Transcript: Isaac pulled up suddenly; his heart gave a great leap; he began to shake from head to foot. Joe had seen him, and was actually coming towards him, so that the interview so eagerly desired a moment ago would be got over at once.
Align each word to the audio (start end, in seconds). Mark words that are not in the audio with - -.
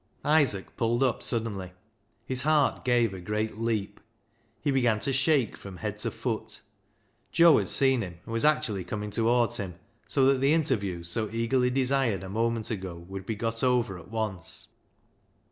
Isaac 0.25 0.75
pulled 0.77 1.03
up 1.03 1.21
suddenly; 1.21 1.73
his 2.25 2.41
heart 2.41 2.83
gave 2.83 3.13
a 3.13 3.19
great 3.21 3.59
leap; 3.59 3.99
he 4.59 4.71
began 4.71 4.99
to 5.01 5.13
shake 5.13 5.55
from 5.55 5.77
head 5.77 5.99
to 5.99 6.09
foot. 6.09 6.61
Joe 7.31 7.59
had 7.59 7.69
seen 7.69 8.01
him, 8.01 8.17
and 8.25 8.33
was 8.33 8.43
actually 8.43 8.83
coming 8.83 9.11
towards 9.11 9.57
him, 9.57 9.75
so 10.07 10.25
that 10.25 10.39
the 10.39 10.55
interview 10.55 11.03
so 11.03 11.29
eagerly 11.31 11.69
desired 11.69 12.23
a 12.23 12.29
moment 12.29 12.71
ago 12.71 12.95
would 13.07 13.27
be 13.27 13.35
got 13.35 13.61
over 13.63 13.95
at 13.99 14.09
once. 14.09 14.69